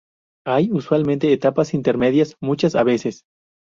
Hay, 0.47 0.71
usualmente, 0.71 1.31
etapas 1.31 1.75
intermedias, 1.75 2.35
muchas 2.39 2.73
a 2.73 2.81
veces. 2.81 3.23